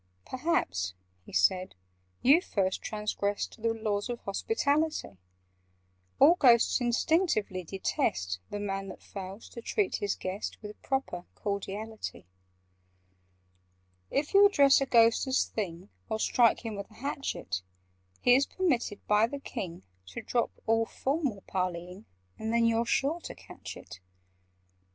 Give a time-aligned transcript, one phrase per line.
[0.25, 0.95] "Perhaps,"
[1.27, 1.75] he said,
[2.23, 5.19] "you first transgressed The laws of hospitality:
[6.19, 12.25] All Ghosts instinctively detest The Man that fails to treat his guest With proper cordiality.
[14.09, 15.89] [Picture: And then you're sure to catch it...] "If you address a Ghost as 'Thing!'
[16.09, 17.61] Or strike him with a hatchet,
[18.21, 22.05] He is permitted by the King To drop all formal parleying—
[22.39, 23.99] And then you're sure to catch it!